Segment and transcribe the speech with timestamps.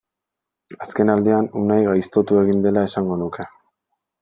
[0.85, 3.49] Azkenaldian Unai gaiztotu egin dela esango nuke.